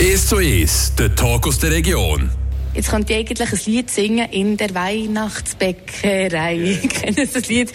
[0.00, 2.30] 1 zu 1, der Talk aus der Region.
[2.72, 6.78] Jetzt könnt ihr eigentlich ein Lied singen in der Weihnachtsbäckerei.
[6.88, 7.72] Kennst das Lied?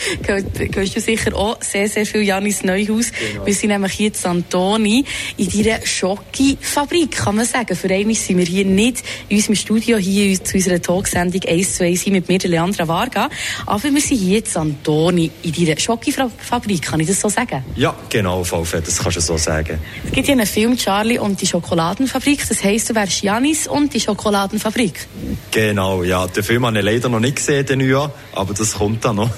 [0.72, 3.12] Gehst du sicher auch sehr, sehr viel Janis Neuhaus.
[3.12, 3.46] Genau.
[3.46, 5.04] Wir sind nämlich hier in Santoni
[5.36, 7.76] in deiner Schocki-Fabrik, kann man sagen.
[7.76, 11.84] Für einmal sind wir hier nicht in unserem Studio, hier zu unserer Talksendung 1 zu
[11.84, 13.30] 1 mit mir, Leandra Varga.
[13.66, 17.66] Aber wir sind hier in Santoni in deiner Schocki-Fabrik, kann ich das so sagen?
[17.76, 19.78] Ja, genau, VF, das kannst du so sagen.
[20.06, 22.48] Es gibt ja einen Film, Charlie und die Schokoladenfabrik.
[22.48, 24.85] Das heisst, du wärst Janis und die Schokoladenfabrik.
[24.86, 25.08] Musik.
[25.52, 26.28] Genau, ja.
[26.28, 29.32] Den Film habe ich leider noch nicht gesehen, den Jahr, aber das kommt dann noch.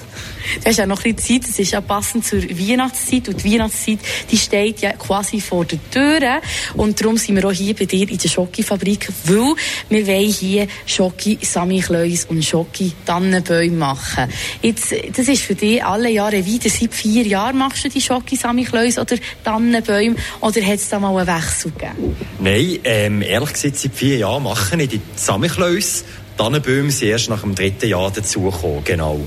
[0.62, 3.52] Du hast ja noch ein bisschen Zeit, es ist ja passend zur Weihnachtszeit und die
[3.52, 3.98] Weihnachtszeit,
[4.30, 6.40] die steht ja quasi vor der Tür
[6.74, 9.54] und darum sind wir auch hier bei dir in der Schokifabrik, weil
[9.88, 14.28] wir wollen hier Schoki Samichlöis und Schoki Tannenbäume machen.
[14.62, 18.36] Jetzt, das ist für dich alle Jahre wieder, seit vier Jahren machst du die Schoki
[18.36, 22.16] Samichlöis oder Tannenbäume oder hat es da mal einen Wechsel gegeben?
[22.40, 26.04] Nein, ähm, ehrlich gesagt, seit vier Jahren mache ich die Samichlöis.
[26.36, 29.20] Tannenbäume sind erst nach dem dritten Jahr dazugekommen, genau.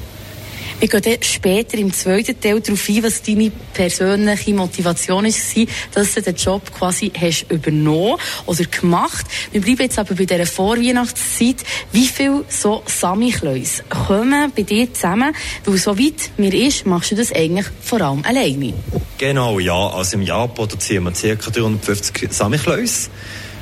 [0.82, 6.22] Wir gehen später im zweiten Teil darauf ein, was deine persönliche Motivation war, dass du
[6.24, 9.28] den Job quasi hast übernommen oder gemacht.
[9.52, 11.58] Wir bleiben jetzt aber bei dieser Vorweihnachtszeit.
[11.92, 15.36] Wie viele so Samichlöis kommen bei dir zusammen?
[15.66, 18.74] Weil so weit mir ist, machst du das eigentlich vor allem alleine.
[19.20, 19.88] Genau, ja.
[19.88, 21.52] Also im Jahr produzieren wir ca.
[21.52, 23.12] 350 Samichlöis.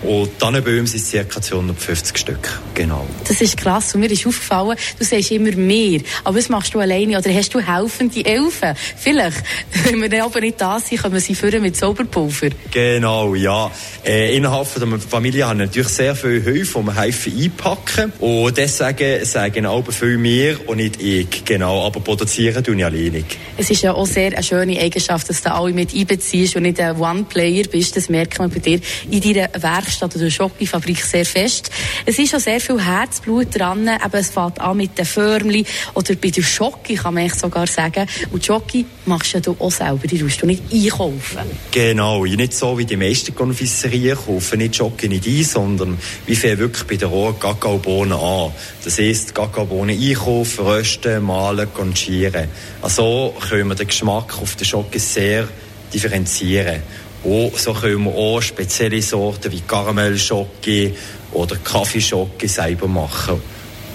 [0.02, 1.42] Und Tannenbäume sind ca.
[1.42, 2.62] 250 Stück.
[2.74, 3.06] Genau.
[3.28, 3.94] Das ist krass.
[3.94, 6.02] Und mir ist aufgefallen, du sagst immer mehr.
[6.24, 7.18] Aber was machst du alleine?
[7.18, 8.76] Oder hast du helfende Elfen?
[8.96, 9.44] Vielleicht,
[9.84, 12.50] wenn wir dann aber nicht da sind, können wir sie führen mit Sauberpulver.
[12.72, 13.70] Genau, ja.
[14.06, 18.14] Äh, innerhalb der Familie haben wir natürlich sehr viele Hilfe, die wir helfen einpacken.
[18.20, 21.44] Und deswegen sagen auch viel mehr und nicht ich.
[21.44, 21.86] Genau.
[21.86, 23.24] Aber produzieren tun ich alleine.
[23.58, 26.80] Es ist ja auch sehr eine schöne Eigenschaft, dass du alle mit einbeziehst und nicht
[26.80, 27.96] ein One-Player bist.
[27.98, 31.72] Das merkt man bei dir in deiner Werk Werkstatt oder Schokofabrik sehr fest.
[32.06, 33.88] Es ist schon sehr viel Herzblut dran.
[33.88, 38.06] Eben, es fängt an mit den Förmli oder bei der Schoki kann man sogar sagen.
[38.32, 41.40] Und die Schoki machst du auch selber, die musst du nicht einkaufen.
[41.72, 45.98] Genau, nicht so wie die meisten Konfiserien kaufen nicht Schoki nicht ein, sondern
[46.28, 48.52] wir fangen wirklich bei den rohen Kakaobohnen an.
[48.84, 52.48] Das heisst, Kakaobohnen einkaufen, rösten, mahlen, konchieren.
[52.84, 55.48] Also können wir den Geschmack auf der Schoki sehr
[55.92, 56.84] differenzieren.
[57.24, 60.94] Und so können wir auch spezielle Sorten wie Karamellschocke
[61.34, 63.42] oder Kaffeeschocke selber machen.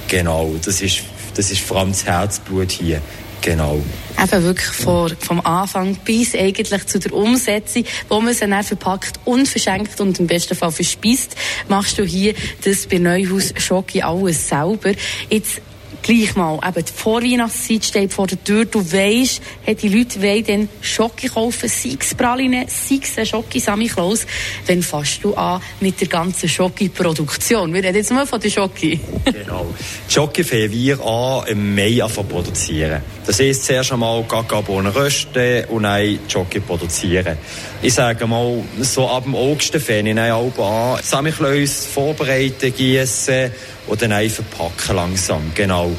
[0.08, 1.00] Genau, das ist,
[1.34, 3.00] das ist vor allem das Herzblut hier.
[3.40, 3.82] Genau.
[4.22, 9.20] Eben wirklich vor, vom Anfang bis eigentlich zu der Umsetzung, wo man sie dann verpackt
[9.26, 11.36] und verschenkt und im besten Fall verspeist,
[11.68, 12.32] machst du hier
[12.64, 14.92] das bei Neuhaus Schocke alles selber.
[15.28, 15.60] Jetzt
[16.04, 20.44] gleich mal, eben die Vorweihnachtszeit steht vor der Tür, du weisst, hey, die Leute wollen
[20.44, 24.26] dann Schocke kaufen, sei es Praline, sei es ein Schocke Samichlaus,
[24.66, 27.72] dann fasst du an mit der ganzen Schocke-Produktion.
[27.72, 29.00] Wir reden jetzt nur von der Schocke.
[29.24, 29.66] genau.
[30.06, 33.00] Die Schocke fangen wir an, im Mai an produzieren.
[33.26, 37.38] Das heisst, zuerst einmal Kakaobohnen rösten und dann Schocke produzieren.
[37.80, 43.52] Ich sage mal, so ab dem August fange ich dann an, Samichlaus vorbereiten, gießen,
[43.86, 45.52] und dann einfach packen langsam.
[45.54, 45.93] Genau.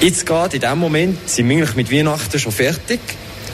[0.00, 3.00] Jetzt gerade in dem Moment sind wir mit Weihnachten schon fertig.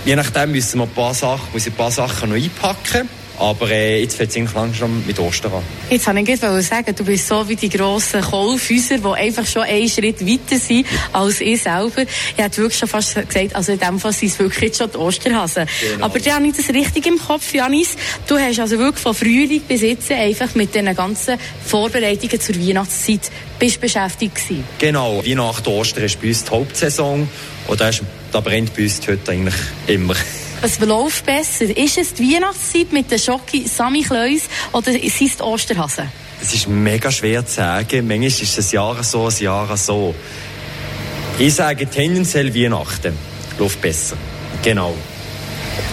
[0.04, 3.08] Je nachdem müssen wir ein paar Sachen, ich ein paar Sachen noch einpacken.
[3.40, 5.62] Aber äh, jetzt fängt es langsam mit Ostern an.
[5.88, 9.62] Jetzt wollte ich gerade sagen, du bist so wie die grossen Kaufhäuser, die einfach schon
[9.62, 12.02] einen Schritt weiter sind als ich selber.
[12.02, 14.90] Ich hätte wirklich schon fast gesagt, also in dem Fall sind es wirklich jetzt schon
[14.90, 15.66] die Osterhasen.
[15.80, 16.04] Genau.
[16.04, 17.96] Aber da habe ich das richtig im Kopf, Janis.
[18.26, 23.30] Du hast also wirklich von Frühling bis jetzt einfach mit den ganzen Vorbereitungen zur Weihnachtszeit
[23.58, 24.64] bist beschäftigt gewesen.
[24.78, 25.24] Genau.
[25.24, 27.26] Weihnachten, Ostern ist bei uns die Hauptsaison.
[27.68, 28.02] Und da, ist,
[28.32, 29.54] da brennt bei uns heute eigentlich
[29.86, 30.14] immer.
[30.60, 31.74] Was läuft besser?
[31.74, 36.12] Ist es die Weihnachtszeit mit den Schocki Sammy Kleus oder sind es die Osterhasen?
[36.42, 38.06] Es ist mega schwer zu sagen.
[38.06, 40.14] Manchmal ist es ein Jahr so, ein Jahr so.
[41.38, 43.14] Ich sage tendenziell Weihnachten.
[43.58, 44.16] Läuft besser.
[44.62, 44.94] Genau.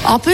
[0.03, 0.31] Aber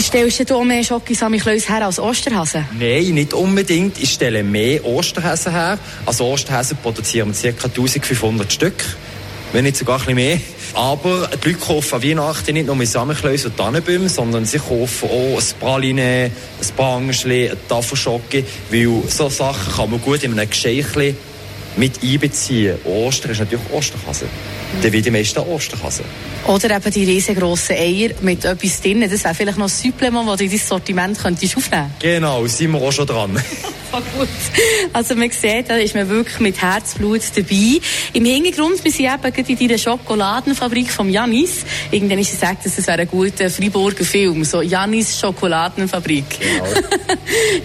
[0.00, 2.66] Stellst du auch mehr Schocki Sammy Kleus her als Osterhasen?
[2.76, 4.02] Nein, nicht unbedingt.
[4.02, 5.78] Ich stelle mehr Osterhasen her.
[6.04, 7.68] Also Osterhasen produzieren wir ca.
[7.68, 8.74] 1500 Stück
[9.54, 10.40] wenn nicht sogar ein bisschen mehr.
[10.74, 15.08] Aber die Leute kaufen an Weihnachten nicht nur mit Samenkläuse und Tannenbäume, sondern sie kaufen
[15.08, 16.30] auch ein Praline,
[16.60, 20.96] ein Bangschli, eine Tafelschocke, weil so Sachen kann man gut in einem Geschenk
[21.76, 22.76] mit einbeziehen.
[22.84, 24.26] Ostern ist natürlich Osterhase.
[24.82, 26.02] Dann wie die meisten Osterhase.
[26.46, 29.00] Oder eben die riesengroßen Eier mit etwas drin.
[29.08, 32.72] Das wäre vielleicht noch ein Supplement, das du in dein Sortiment könntest aufnehmen Genau, sind
[32.72, 33.42] wir auch schon dran.
[34.16, 34.28] gut.
[34.92, 37.80] Also man sieht, da ist man wirklich mit Herzblut dabei.
[38.12, 41.64] Im Hintergrund, wir sind eben in dieser Schokoladenfabrik von Janis.
[41.90, 46.24] Irgendwann ist gesagt, dass es wäre ein guter Freiburger Film, so Janis Schokoladenfabrik.
[46.40, 46.64] Genau.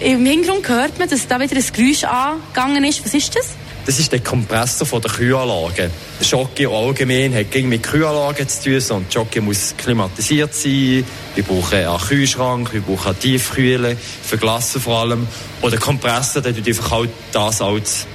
[0.00, 3.04] Im Hintergrund hört man, dass da wieder ein Geräusch angegangen ist.
[3.04, 3.46] Was ist das?
[3.90, 5.90] Das ist der Kompressor von der Kühlanlage.
[6.20, 8.96] Der Jockey allgemein hat mit Kühlanlagen zu tun.
[8.98, 11.04] Und der Jockey muss klimatisiert sein.
[11.34, 15.26] Wir brauchen einen Kühlschrank, wir brauchen Tiefkühle, für Glassen vor allem.
[15.60, 18.06] Und der Kompressor, der tut einfach halt das als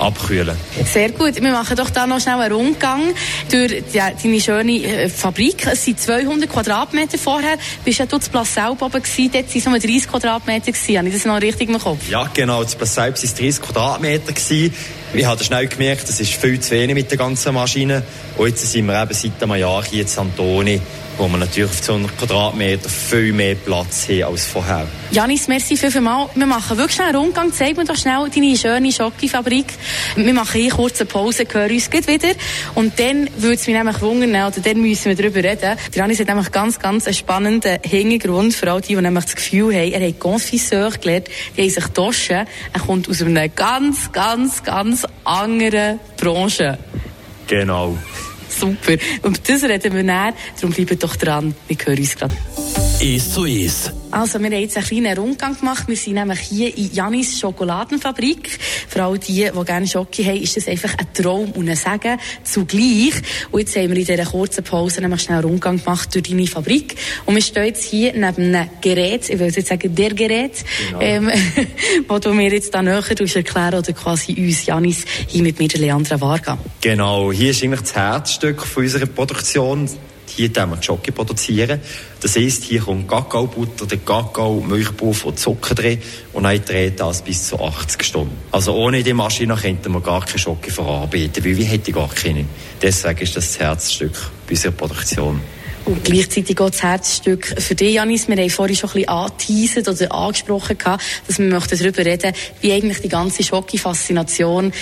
[0.00, 0.56] abkühlen.
[0.92, 1.40] Sehr gut.
[1.40, 3.14] Wir machen doch da noch schnell einen Rundgang
[3.48, 5.66] durch deine schöne äh, Fabrik.
[5.66, 7.58] Es sind 200 Quadratmeter vorher.
[7.84, 10.98] Bist ja du zu Plasselb oben gewesen, dort waren es nur 30 Quadratmeter gewesen.
[10.98, 12.08] Habe ich das noch richtig im Kopf?
[12.10, 12.64] Ja, genau.
[12.64, 14.74] Zu Plasselb waren es 30 Quadratmeter gewesen.
[15.14, 18.02] Ich habe schnell gemerkt, das ist viel zu wenig mit der ganzen Maschine.
[18.38, 20.80] Und jetzt sind wir eben seit einem Jahr hier in Santoni
[21.18, 24.86] wo wir natürlich auf 200 Quadratmeter viel mehr Platz haben als vorher.
[25.10, 26.00] Janis, merci viel, viel.
[26.00, 27.52] Wir machen wirklich schnell einen Rundgang.
[27.52, 29.66] Zeig mir doch schnell deine schöne Schokofabrik.
[30.16, 32.30] Wir machen hier kurz eine Pause, hören uns gleich wieder.
[32.74, 35.76] Und dann würde es mich nämlich wundern, oder dann müssen wir darüber reden.
[35.94, 39.74] Janis hat nämlich ganz, ganz einen spannenden Hintergrund, für all die, die nämlich das Gefühl
[39.74, 42.30] haben, er hat Confisseur gelernt, die haben sich getauscht.
[42.30, 42.46] Er
[42.86, 46.78] kommt aus einer ganz, ganz, ganz anderen Branche.
[47.46, 47.96] Genau.
[48.48, 48.96] Super.
[49.22, 50.34] Und das reden wir näher.
[50.60, 51.54] Darum bleibt doch dran.
[51.68, 52.34] Wir hören uns gerade.
[53.02, 53.92] Ist zu ist.
[54.12, 55.88] Also, wir haben jetzt einen kleinen Rundgang gemacht.
[55.88, 58.56] Wir sind nämlich hier in Janis Schokoladenfabrik.
[58.86, 62.20] Für all die, die gerne Schoki haben, ist das einfach ein Traum und ein Segen
[62.44, 63.14] zugleich.
[63.50, 66.46] Und jetzt haben wir in dieser kurzen Pause nämlich schnell einen Rundgang gemacht durch deine
[66.46, 66.94] Fabrik.
[67.26, 71.00] Und wir stehen jetzt hier neben einem Gerät, ich will jetzt sagen, der Gerät, genau.
[71.00, 71.30] ähm,
[72.06, 75.80] wo du mir jetzt da näher erklären oder quasi uns, Janis, hier mit mir, der
[75.80, 76.56] Leandra Varga.
[76.80, 79.88] Genau, hier ist eigentlich das Herzstück von unserer Produktion
[80.36, 81.80] hier wir Jockey produzieren.
[82.20, 86.00] Das heisst, hier kommt Kakaobutter, der Kakao, Milchpulver und Zucker drin
[86.32, 88.36] und dann dreht das bis zu 80 Stunden.
[88.50, 92.46] Also ohne die Maschine könnten wir gar keine Jockey verarbeiten, weil wir hätten gar keine.
[92.80, 94.16] Deswegen ist das das Herzstück
[94.48, 95.40] unserer Produktion.
[95.84, 98.28] Und gleichzeitig auch das Herzstück für dich, Janis.
[98.28, 100.78] Wir haben vorhin schon ein bisschen oder angesprochen,
[101.26, 104.72] dass wir darüber reden wie eigentlich die ganze Schocki-Faszination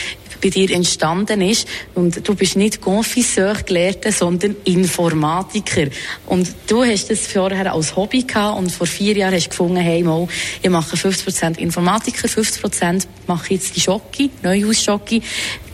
[0.40, 1.68] bei dir entstanden ist.
[1.94, 5.88] Und du bist nicht Confisseur Gelehrter, sondern Informatiker.
[6.26, 9.76] Und du hast das vorher als Hobby gehabt und vor vier Jahren hast du gefunden,
[9.76, 10.26] hey, mal,
[10.62, 15.22] ich mache 50% Informatiker, 50% mache jetzt die Schocki, Neuhaus-Schocki.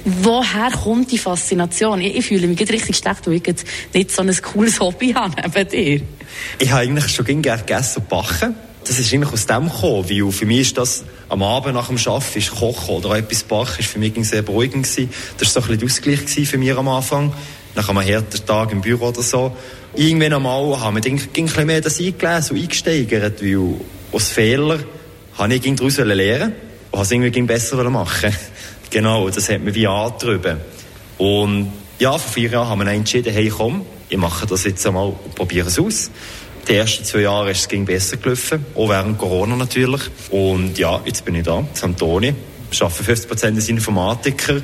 [0.05, 2.01] Woher kommt die Faszination?
[2.01, 3.55] Ich, ich fühle mich richtig schlecht, weil ich
[3.93, 6.01] nicht so ein cooles Hobby habe neben dir.
[6.59, 10.33] Ich habe eigentlich schon gerne gegessen und backen das ist eigentlich aus dem gekommen, weil
[10.33, 13.89] für mich ist das am Abend nach dem Arbeiten ist Kochen oder etwas backen ist
[13.89, 15.11] für mich sehr beruhigend gewesen.
[15.39, 17.33] Das war so ein bisschen der Ausgleich für mich am Anfang.
[17.75, 19.55] Nach einem harten Tag im Büro oder so.
[19.97, 23.75] Irgendwann einmal haben wir ein bisschen mehr das eingelesen und eingesteigert, weil
[24.13, 24.85] aus Fehlern
[25.37, 26.53] habe ich daraus lernen
[26.91, 28.35] und habe es irgendwie besser machen
[28.91, 30.59] Genau, das hat mir wie angetrieben.
[31.19, 35.09] Und ja, vor vier Jahren haben wir entschieden, hey komm, ich mache das jetzt einmal
[35.09, 36.11] und probiere es aus.
[36.69, 40.03] Die ersten zwei Jahre ist es ging besser gelaufen, auch während Corona natürlich.
[40.31, 42.35] Und ja, jetzt bin ich da, Santoni.
[42.81, 44.61] Arbeite 50% als Informatiker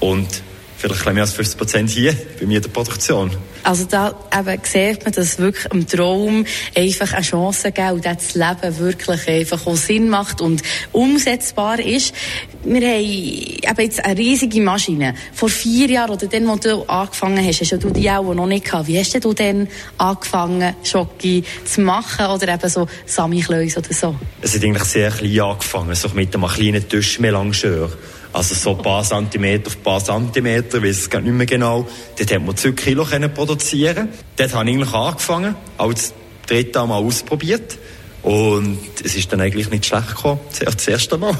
[0.00, 0.42] und
[0.92, 3.30] vielleicht mehr als 50 Prozent hier bei mir in der Produktion.
[3.62, 6.44] Also da eben sieht man, dass wirklich im Traum
[6.76, 12.14] einfach eine Chance geben und das Leben wirklich einfach auch Sinn macht und umsetzbar ist.
[12.62, 15.14] Wir haben eben jetzt eine riesige Maschine.
[15.32, 18.66] Vor vier Jahren oder dann, als du angefangen hast, hast du die auch noch nicht
[18.66, 18.86] gehabt.
[18.86, 24.14] Wie hast du denn angefangen, Schocki zu machen oder eben so Samichlös oder so?
[24.42, 27.90] Es hat eigentlich sehr klein angefangen, so mit einem kleinen Tischmelangeur.
[28.34, 31.86] Also so ein paar Zentimeter auf ein paar Zentimeter, weiß es nicht mehr genau.
[32.18, 36.12] Dort hat man 2 Kilo produzieren Dort habe ich eigentlich angefangen, als
[36.48, 37.78] dritte Mal ausprobiert.
[38.22, 41.36] Und es ist dann eigentlich nicht schlecht gekommen, das erste Mal.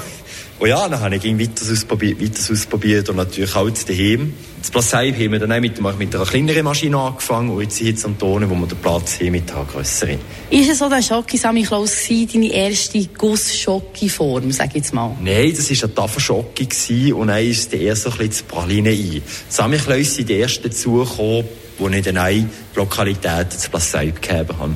[0.57, 4.33] Und ja, dann habe ich weiter ausprobiert, weiter ausprobiert und natürlich auch daheim.
[4.61, 7.89] Das Plasseib haben wir dann auch mit, mit einer kleineren Maschine angefangen und jetzt hier
[7.89, 10.17] in Tonen, wo wir den Platz haben mit einer grösseren.
[10.49, 15.15] Ist es so der Schocki Sammy Klaus deine erste Guss-Schocki-Form, sag ich jetzt mal?
[15.21, 19.21] Nein, das war ein Tafel-Schocki und dann ist der erste ein bisschen Praline ein.
[19.49, 21.45] Sammy Klaus sind die ersten dazugekommen,
[21.77, 24.75] wo ich dann eine Lokalität das Plasseib gegeben habe.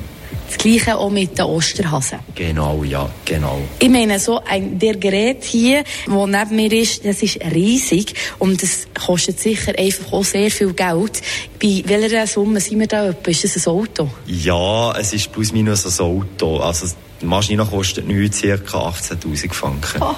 [0.50, 2.18] Das Gleiche auch mit den Osterhasen.
[2.34, 3.60] Genau, ja, genau.
[3.78, 8.60] Ich meine, so ein, der Gerät hier, der neben mir ist, das ist riesig und
[8.60, 11.22] das kostet sicher einfach auch sehr viel Geld.
[11.62, 13.14] Bei welcher Summe sind wir da?
[13.26, 14.10] Ist das ein Auto?
[14.26, 16.58] Ja, es ist plus minus ein Auto.
[16.58, 16.88] Also
[17.20, 18.88] die Maschine kostet nur ca.
[18.88, 20.02] 18'000 Franken.
[20.02, 20.16] Oh.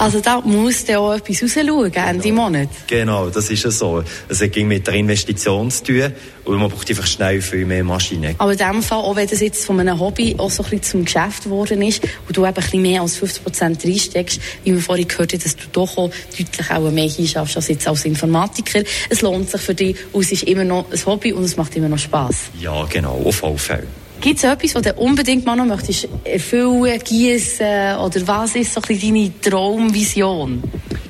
[0.00, 2.44] Also da muss ja auch etwas rausschauen Ende genau.
[2.44, 2.70] Monat.
[2.86, 4.02] Genau, das ist ja so.
[4.30, 6.12] Es ging mit der Investition zu tun
[6.46, 8.34] und man braucht einfach schnell viel mehr Maschinen.
[8.38, 10.82] Aber in dem Fall, auch wenn das jetzt von einem Hobby auch so ein bisschen
[10.84, 14.72] zum Geschäft geworden ist und du eben ein bisschen mehr als 50 Prozent reinsteckst, wie
[14.72, 18.06] wir vorhin gehört haben, dass du doch auch deutlich auch mehr hinschaffst als jetzt als
[18.06, 18.82] Informatiker.
[19.10, 21.76] Es lohnt sich für dich und es ist immer noch ein Hobby und es macht
[21.76, 22.36] immer noch Spass.
[22.58, 23.86] Ja, genau, auf alle Fälle.
[24.20, 28.82] Gibt es etwas, was du unbedingt mal noch möchtest erfüllen, gießen oder was ist so
[28.86, 30.62] ein deine Traumvision?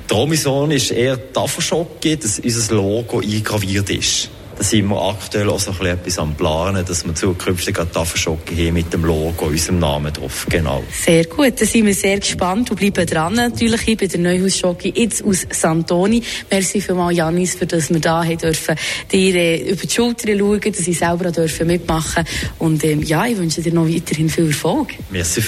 [0.07, 4.31] Traumvision ist eher die Tafelschocke, dass unser Logo eingraviert ist.
[4.61, 8.75] Da sind wir aktuell auch so etwas am Planen, dass wir zukünftig eine Tafelschocke haben
[8.75, 10.47] mit dem Logo, unserem Namen drauf.
[10.51, 10.85] Genau.
[10.93, 13.33] Sehr gut, da sind wir sehr gespannt und bleiben dran.
[13.37, 16.23] Natürlich hier bei der Neuhausschocke jetzt aus Santoni.
[16.51, 18.77] Merci vielmals, Janis, für das wir da haben dürfen,
[19.11, 22.27] dir äh, über die Schulter schauen, dass ich selber auch dürfen mitmachen
[22.59, 24.89] Und ähm, ja, ich wünsche dir noch weiterhin viel Erfolg.
[25.09, 25.41] Merci